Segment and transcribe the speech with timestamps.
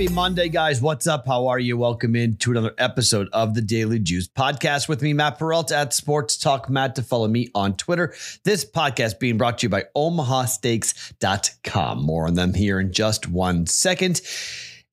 [0.00, 0.80] Happy Monday, guys.
[0.80, 1.26] What's up?
[1.26, 1.76] How are you?
[1.76, 5.92] Welcome in to another episode of the Daily Juice podcast with me, Matt Perrault at
[5.92, 8.14] Sports Talk Matt to follow me on Twitter.
[8.42, 12.02] This podcast being brought to you by omahasteaks.com.
[12.02, 14.22] More on them here in just one second.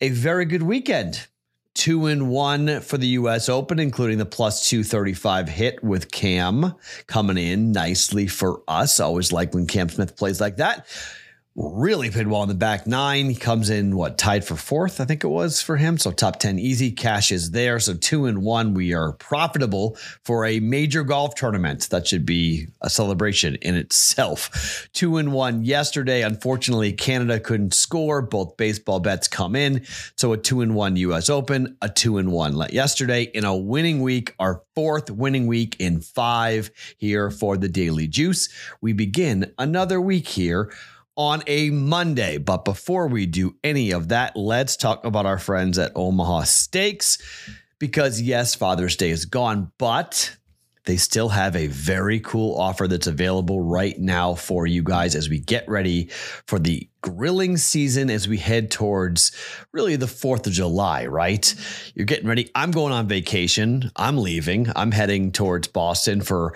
[0.02, 1.26] A very good weekend.
[1.74, 7.38] Two and one for the US Open, including the plus 235 hit with Cam coming
[7.38, 9.00] in nicely for us.
[9.00, 10.86] Always like when Cam Smith plays like that
[11.58, 13.30] really played well in the back nine.
[13.30, 15.98] He comes in what tied for fourth, I think it was for him.
[15.98, 16.92] So top 10 easy.
[16.92, 17.80] Cash is there.
[17.80, 18.76] So two and one.
[18.76, 21.90] We are profitable for a major golf tournament.
[21.90, 24.88] That should be a celebration in itself.
[24.94, 26.22] Two and one yesterday.
[26.22, 28.22] Unfortunately, Canada couldn't score.
[28.22, 29.84] Both baseball bets come in.
[30.16, 34.02] So a two and one US Open, a two and one yesterday in a winning
[34.02, 38.48] week, our fourth winning week in five here for the Daily Juice.
[38.80, 40.72] We begin another week here
[41.18, 42.38] on a Monday.
[42.38, 47.18] But before we do any of that, let's talk about our friends at Omaha Steaks.
[47.80, 50.38] Because yes, Father's Day is gone, but
[50.86, 55.30] they still have a very cool offer that's available right now for you guys as
[55.30, 56.06] we get ready
[56.48, 59.32] for the grilling season as we head towards
[59.72, 61.54] really the 4th of July, right?
[61.96, 62.50] You're getting ready.
[62.56, 63.92] I'm going on vacation.
[63.96, 64.72] I'm leaving.
[64.76, 66.54] I'm heading towards Boston for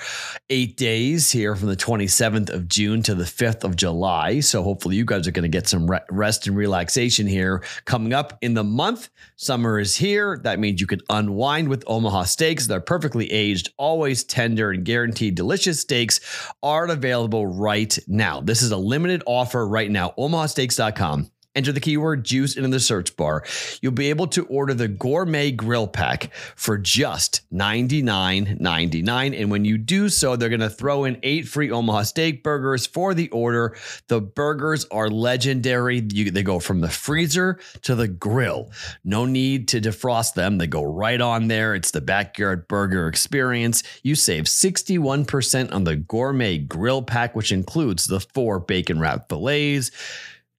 [0.49, 4.39] eight days here from the 27th of June to the 5th of July.
[4.39, 8.37] So hopefully you guys are going to get some rest and relaxation here coming up
[8.41, 9.09] in the month.
[9.35, 10.39] Summer is here.
[10.43, 12.67] That means you can unwind with Omaha steaks.
[12.67, 16.19] They're perfectly aged, always tender, and guaranteed delicious steaks
[16.61, 18.41] are available right now.
[18.41, 20.13] This is a limited offer right now.
[20.17, 21.40] Omaha omahasteaks.com.
[21.53, 23.43] Enter the keyword juice into the search bar.
[23.81, 29.41] You'll be able to order the gourmet grill pack for just $99.99.
[29.41, 32.85] And when you do so, they're going to throw in eight free Omaha steak burgers
[32.85, 33.75] for the order.
[34.07, 36.07] The burgers are legendary.
[36.13, 38.71] You, they go from the freezer to the grill.
[39.03, 40.57] No need to defrost them.
[40.57, 41.75] They go right on there.
[41.75, 43.83] It's the backyard burger experience.
[44.03, 49.91] You save 61% on the gourmet grill pack, which includes the four bacon wrapped fillets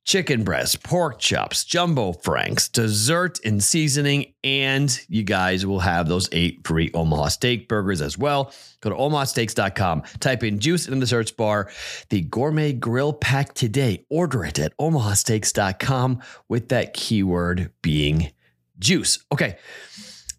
[0.04, 6.28] chicken breast, pork chops, jumbo franks, dessert and seasoning, and you guys will have those
[6.32, 8.52] eight free Omaha steak burgers as well.
[8.80, 11.70] Go to omahasteaks.com, type in juice in the search bar,
[12.08, 14.04] the gourmet grill pack today.
[14.10, 18.32] Order it at omahasteaks.com with that keyword being
[18.78, 19.18] juice.
[19.30, 19.56] Okay.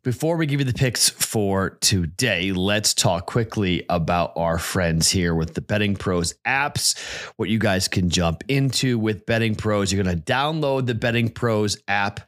[0.03, 5.33] Before we give you the picks for today, let's talk quickly about our friends here
[5.33, 6.99] with the Betting Pros apps.
[7.37, 9.93] What you guys can jump into with Betting Pros.
[9.93, 12.19] You're going to download the Betting Pros app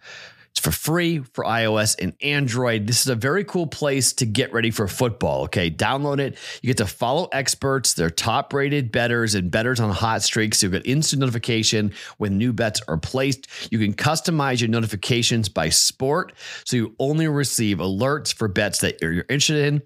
[0.55, 2.88] it's for free for iOS and Android.
[2.88, 5.43] This is a very cool place to get ready for football.
[5.43, 6.38] Okay, download it.
[6.61, 10.59] You get to follow experts, their top rated betters and betters on hot streaks.
[10.59, 13.47] So you get instant notification when new bets are placed.
[13.69, 16.31] You can customize your notifications by sport.
[16.63, 19.81] So you only receive alerts for bets that you're interested in.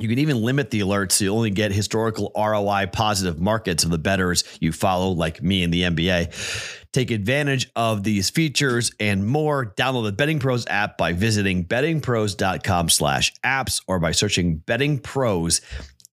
[0.00, 3.90] You can even limit the alerts so you only get historical ROI positive markets of
[3.90, 6.86] the betters you follow, like me in the NBA.
[6.92, 9.66] Take advantage of these features and more.
[9.76, 15.60] Download the Betting Pros app by visiting bettingpros.com slash apps or by searching Betting Pros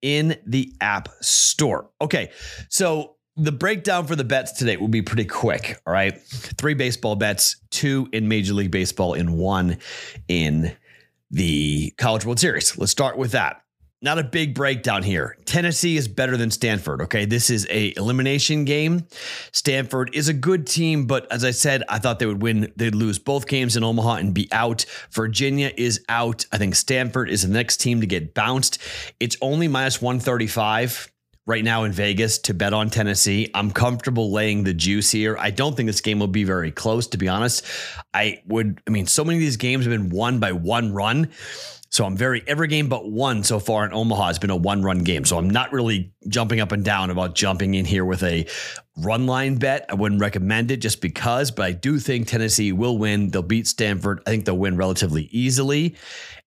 [0.02, 1.90] in the App Store.
[2.02, 2.32] Okay,
[2.70, 5.82] so the breakdown for the bets today will be pretty quick.
[5.88, 6.20] All right.
[6.22, 9.78] Three baseball bets, two in Major League Baseball, and one
[10.28, 10.76] in
[11.32, 12.78] the College World Series.
[12.78, 13.62] Let's start with that
[14.02, 15.36] not a big breakdown here.
[15.46, 17.02] Tennessee is better than Stanford.
[17.02, 19.08] Okay, this is a elimination game.
[19.52, 22.72] Stanford is a good team, but as I said, I thought they would win.
[22.76, 24.86] They'd lose both games in Omaha and be out.
[25.12, 26.46] Virginia is out.
[26.52, 28.80] I think Stanford is the next team to get bounced.
[29.20, 31.12] It's only minus one thirty five
[31.46, 33.50] right now in Vegas to bet on Tennessee.
[33.56, 35.36] I'm comfortable laying the juice here.
[35.38, 37.66] I don't think this game will be very close, to be honest.
[38.14, 38.82] I would.
[38.88, 41.32] I mean, so many of these games have been won by one run.
[41.92, 44.84] So I'm very every game but one so far in Omaha has been a one
[44.84, 45.26] run game.
[45.26, 48.48] So I'm not really jumping up and down about jumping in here with a
[48.98, 49.86] run line bet.
[49.90, 53.30] I wouldn't recommend it just because, but I do think Tennessee will win.
[53.30, 54.22] They'll beat Stanford.
[54.28, 55.96] I think they'll win relatively easily.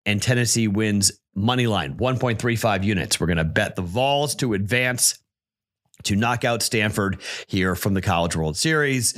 [0.06, 3.20] And Tennessee wins money line 1.35 units.
[3.20, 5.18] We're going to bet the Vols to advance
[6.04, 9.14] to knock out Stanford here from the College World Series.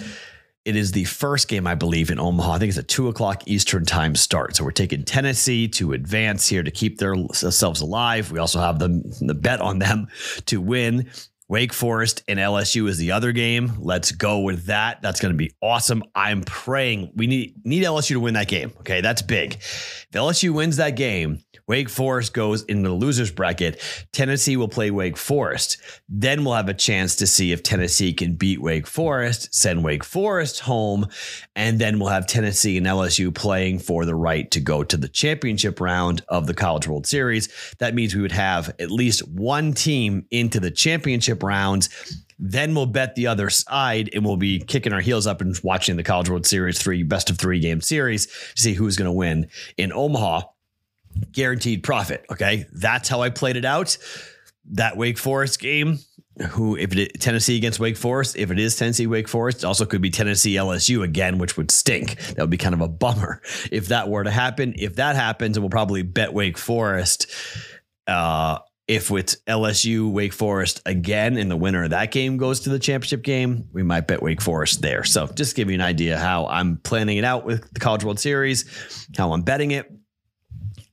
[0.65, 2.53] It is the first game, I believe, in Omaha.
[2.53, 4.57] I think it's a two o'clock Eastern time start.
[4.57, 8.33] So we're taking Tennessee to advance here to keep their, themselves alive.
[8.33, 10.09] We also have them the bet on them
[10.47, 11.11] to win
[11.47, 13.73] Wake Forest and LSU is the other game.
[13.79, 15.03] Let's go with that.
[15.03, 16.03] That's going to be awesome.
[16.15, 18.73] I'm praying we need need LSU to win that game.
[18.81, 19.55] Okay, that's big.
[19.55, 23.81] If LSU wins that game, Wake Forest goes into the losers bracket.
[24.13, 25.79] Tennessee will play Wake Forest.
[26.09, 30.05] Then we'll have a chance to see if Tennessee can beat Wake Forest, send Wake
[30.05, 31.07] Forest home,
[31.57, 35.09] and then we'll have Tennessee and LSU playing for the right to go to the
[35.09, 37.49] championship round of the College World Series.
[37.79, 41.89] That means we would have at least one team into the championship rounds.
[42.39, 45.97] Then we'll bet the other side and we'll be kicking our heels up and watching
[45.97, 49.13] the College World Series three best of three game series to see who's going to
[49.13, 50.43] win in Omaha
[51.33, 52.25] guaranteed profit.
[52.31, 52.67] Okay.
[52.73, 53.97] That's how I played it out.
[54.71, 55.99] That Wake Forest game,
[56.51, 60.01] who, if it Tennessee against Wake Forest, if it is Tennessee Wake Forest, also could
[60.01, 62.17] be Tennessee LSU again, which would stink.
[62.17, 64.75] That would be kind of a bummer if that were to happen.
[64.77, 67.27] If that happens, and we'll probably bet Wake Forest.
[68.07, 72.71] Uh, if it's LSU Wake Forest again and the winner of that game goes to
[72.71, 75.05] the championship game, we might bet Wake Forest there.
[75.05, 78.21] So just give you an idea how I'm planning it out with the College World
[78.21, 79.91] Series, how I'm betting it.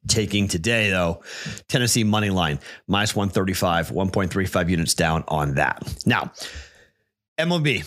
[0.08, 1.24] Taking today, though,
[1.68, 5.84] Tennessee money line minus 135, 1.35 units down on that.
[6.08, 6.32] Now,
[7.38, 7.86] MLB,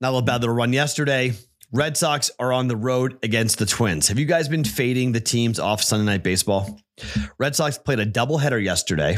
[0.00, 1.34] not a bad little run yesterday.
[1.72, 4.08] Red Sox are on the road against the Twins.
[4.08, 6.80] Have you guys been fading the teams off Sunday Night Baseball?
[7.38, 9.16] Red Sox played a doubleheader yesterday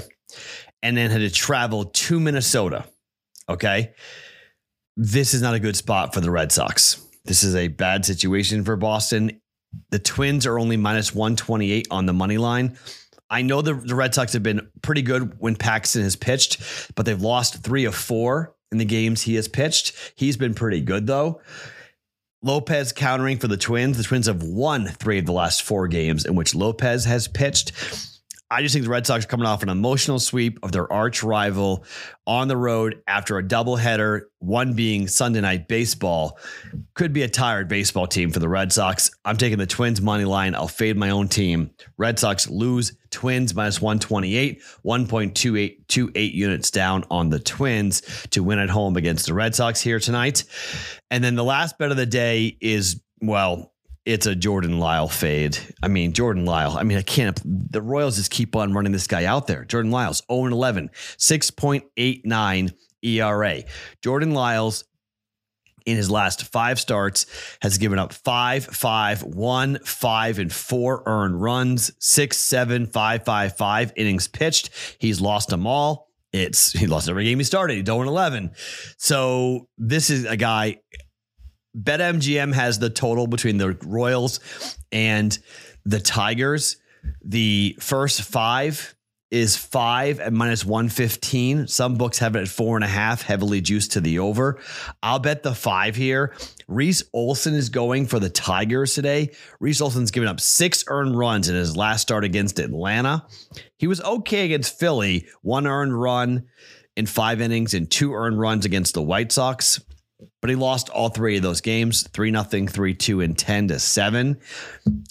[0.82, 2.84] and then had to travel to Minnesota.
[3.48, 3.92] Okay.
[4.96, 7.00] This is not a good spot for the Red Sox.
[7.24, 9.40] This is a bad situation for Boston.
[9.90, 12.78] The Twins are only minus 128 on the money line.
[13.30, 17.04] I know the, the Red Sox have been pretty good when Paxton has pitched, but
[17.04, 19.94] they've lost three of four in the games he has pitched.
[20.16, 21.40] He's been pretty good, though.
[22.40, 23.96] Lopez countering for the Twins.
[23.96, 27.72] The Twins have won three of the last four games in which Lopez has pitched.
[28.50, 31.22] I just think the Red Sox are coming off an emotional sweep of their arch
[31.22, 31.84] rival
[32.26, 36.38] on the road after a doubleheader, one being Sunday night baseball.
[36.94, 39.10] Could be a tired baseball team for the Red Sox.
[39.26, 40.54] I'm taking the Twins money line.
[40.54, 41.70] I'll fade my own team.
[41.98, 42.96] Red Sox lose.
[43.10, 49.34] Twins minus 128, 1.28 units down on the Twins to win at home against the
[49.34, 50.44] Red Sox here tonight.
[51.10, 53.72] And then the last bet of the day is, well,
[54.08, 55.58] it's a Jordan Lyle fade.
[55.82, 56.78] I mean, Jordan Lyle.
[56.78, 57.38] I mean, I can't.
[57.44, 59.66] The Royals just keep on running this guy out there.
[59.66, 60.88] Jordan Lyles, 0 11,
[61.18, 62.72] 6.89
[63.02, 63.62] ERA.
[64.02, 64.84] Jordan Lyles
[65.84, 67.26] in his last five starts
[67.60, 73.58] has given up five, five, one, five, and four earned runs, six, seven, five, five,
[73.58, 74.70] five innings pitched.
[74.98, 76.08] He's lost them all.
[76.32, 77.76] It's he lost every game he started.
[77.76, 78.52] He's 0 11.
[78.96, 80.78] So this is a guy
[81.78, 84.40] BetMGM has the total between the Royals
[84.90, 85.38] and
[85.84, 86.76] the Tigers.
[87.24, 88.94] The first five
[89.30, 91.66] is five at minus 115.
[91.66, 94.58] Some books have it at four and a half, heavily juiced to the over.
[95.02, 96.34] I'll bet the five here.
[96.66, 99.32] Reese Olson is going for the Tigers today.
[99.60, 103.26] Reese Olson's given up six earned runs in his last start against Atlanta.
[103.76, 106.46] He was okay against Philly, one earned run
[106.96, 109.80] in five innings and two earned runs against the White Sox
[110.40, 113.78] but he lost all three of those games 3 nothing 3 2 and 10 to
[113.78, 114.38] 7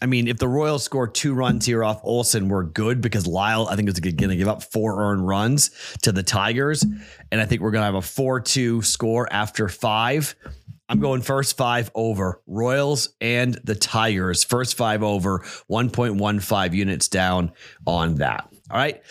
[0.01, 3.67] i mean if the royals score two runs here off olson we're good because lyle
[3.69, 5.71] i think is going to give up four earned runs
[6.01, 6.85] to the tigers.
[7.31, 10.35] And i think we're going to have a 4-2 score after five.
[10.89, 14.45] I'm going first five over royals and the tigers.
[14.45, 15.39] First five over
[15.69, 17.51] 1.15 units down
[17.85, 18.47] on that.
[18.71, 19.01] All right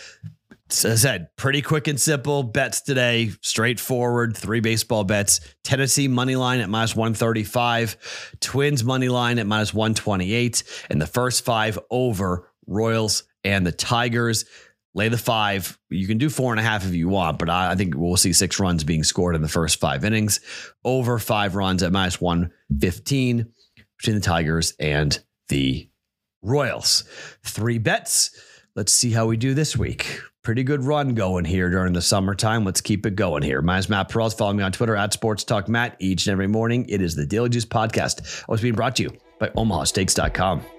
[0.69, 3.31] as I said, pretty quick and simple bets today.
[3.41, 5.39] Straightforward, three baseball bets.
[5.63, 11.45] Tennessee money line at minus 135, Twins money line at minus 128, and the first
[11.45, 14.45] five over Royals and the Tigers.
[14.93, 15.77] Lay the five.
[15.89, 18.17] You can do four and a half if you want, but I, I think we'll
[18.17, 20.39] see six runs being scored in the first five innings.
[20.83, 23.53] Over five runs at minus 115
[23.97, 25.17] between the Tigers and
[25.49, 25.89] the
[26.41, 27.03] Royals.
[27.43, 28.31] Three bets.
[28.75, 32.63] Let's see how we do this week pretty good run going here during the summertime.
[32.63, 33.61] Let's keep it going here.
[33.61, 34.37] My name's Matt Perrault.
[34.37, 36.85] Follow me on Twitter at Sports Talk Matt each and every morning.
[36.87, 38.45] It is the Daily Juice Podcast.
[38.47, 40.76] Always being brought to you by OmahaSteaks.com.